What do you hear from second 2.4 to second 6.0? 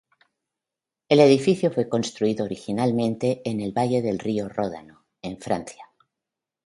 originalmente en el valle del río Ródano, en Francia.